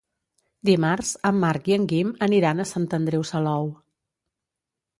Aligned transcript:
Dimarts 0.69 1.11
en 1.31 1.37
Marc 1.43 1.69
i 1.73 1.75
en 1.77 1.85
Guim 1.93 2.15
aniran 2.29 2.63
a 2.63 2.67
Sant 2.73 2.89
Andreu 3.01 3.29
Salou. 3.33 3.69